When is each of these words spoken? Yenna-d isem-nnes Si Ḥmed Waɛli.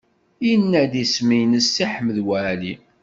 Yenna-d 0.45 0.93
isem-nnes 1.03 1.67
Si 1.75 1.85
Ḥmed 1.93 2.17
Waɛli. 2.27 2.75